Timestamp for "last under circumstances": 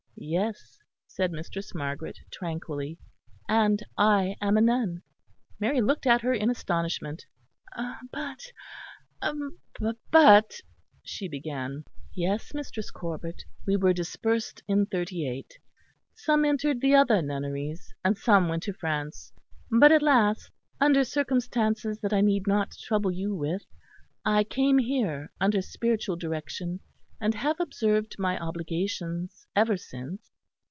20.03-21.99